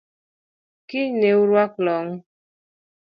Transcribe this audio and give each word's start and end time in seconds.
Kiny 0.87 1.11
ne 1.19 1.29
aruak 1.41 1.73
long’ 1.85 2.11